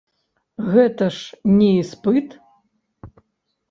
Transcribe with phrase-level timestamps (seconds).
[0.71, 2.27] Гэта ж не іспыт.